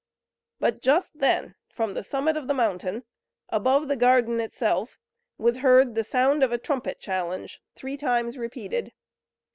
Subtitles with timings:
[0.59, 3.03] But just then from the summit of the mountain,
[3.49, 4.97] above the garden itself,
[5.37, 8.93] was heard the sound of a trumpet challenge, three times repeated.